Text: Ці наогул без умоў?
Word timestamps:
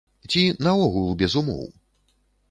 Ці 0.35 0.39
наогул 0.67 1.11
без 1.19 1.35
умоў? 1.41 1.63